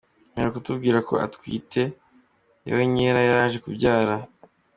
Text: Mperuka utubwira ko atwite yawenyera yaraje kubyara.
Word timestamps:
Mperuka 0.31 0.57
utubwira 0.61 0.97
ko 1.07 1.13
atwite 1.25 1.83
yawenyera 2.67 3.19
yaraje 3.27 3.57
kubyara. 3.65 4.15